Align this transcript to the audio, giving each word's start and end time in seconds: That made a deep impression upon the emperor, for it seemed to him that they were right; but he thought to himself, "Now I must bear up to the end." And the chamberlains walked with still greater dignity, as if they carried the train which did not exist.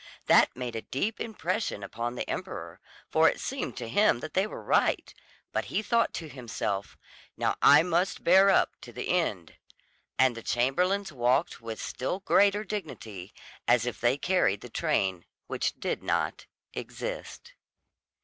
That 0.25 0.55
made 0.55 0.75
a 0.75 0.81
deep 0.81 1.19
impression 1.19 1.83
upon 1.83 2.15
the 2.15 2.27
emperor, 2.27 2.79
for 3.11 3.29
it 3.29 3.39
seemed 3.39 3.77
to 3.77 3.87
him 3.87 4.19
that 4.21 4.33
they 4.33 4.47
were 4.47 4.63
right; 4.63 5.13
but 5.51 5.65
he 5.65 5.83
thought 5.83 6.11
to 6.15 6.27
himself, 6.27 6.97
"Now 7.37 7.53
I 7.61 7.83
must 7.83 8.23
bear 8.23 8.49
up 8.49 8.71
to 8.81 8.91
the 8.91 9.09
end." 9.09 9.57
And 10.17 10.35
the 10.35 10.41
chamberlains 10.41 11.11
walked 11.11 11.61
with 11.61 11.79
still 11.79 12.21
greater 12.21 12.63
dignity, 12.63 13.31
as 13.67 13.85
if 13.85 14.01
they 14.01 14.17
carried 14.17 14.61
the 14.61 14.69
train 14.69 15.23
which 15.45 15.79
did 15.79 16.01
not 16.01 16.47
exist. 16.73 17.53